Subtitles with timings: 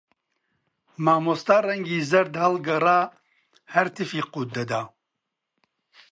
[1.03, 2.99] مامۆستا ڕەنگی زەرد هەڵگەڕا،
[3.73, 4.81] هەر تفی قووت دەدا